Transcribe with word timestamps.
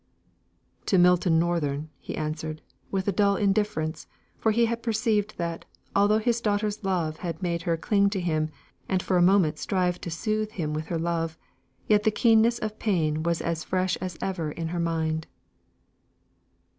"To 0.87 0.97
Milton 0.97 1.37
Northern," 1.37 1.91
he 1.99 2.17
answered, 2.17 2.63
with 2.89 3.07
a 3.07 3.11
dull 3.11 3.35
indifference, 3.35 4.07
for 4.35 4.51
he 4.51 4.65
had 4.65 4.81
perceived 4.81 5.37
that, 5.37 5.63
although 5.95 6.17
his 6.17 6.41
daughter's 6.41 6.83
love 6.83 7.17
had 7.17 7.43
made 7.43 7.61
her 7.69 7.77
cling 7.77 8.09
to 8.09 8.19
him, 8.19 8.49
and 8.89 9.03
for 9.03 9.15
a 9.17 9.21
moment 9.21 9.59
strive 9.59 10.01
to 10.01 10.09
soothe 10.09 10.53
him 10.53 10.73
with 10.73 10.87
her 10.87 10.97
love, 10.97 11.37
yet 11.87 12.01
the 12.01 12.09
keenness 12.09 12.57
of 12.57 12.71
the 12.71 12.77
pain 12.77 13.21
was 13.21 13.43
as 13.43 13.63
fresh 13.63 13.95
as 13.97 14.17
ever 14.23 14.51
in 14.51 14.69
her 14.69 14.79
mind. 14.79 15.27